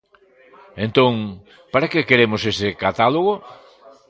Entón 0.85 1.13
¿para 1.73 1.89
que 1.91 2.07
queremos 2.09 2.41
ese 2.51 2.67
catálogo? 2.83 3.33